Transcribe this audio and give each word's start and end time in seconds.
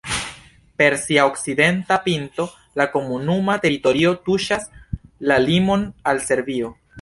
Per 0.81 0.95
sia 1.01 1.25
okcidenta 1.31 1.99
pinto 2.07 2.47
la 2.81 2.87
komunuma 2.95 3.59
teritorio 3.67 4.15
tuŝas 4.31 4.67
la 5.33 5.39
limon 5.51 5.87
al 6.15 6.25
Serbio. 6.31 6.75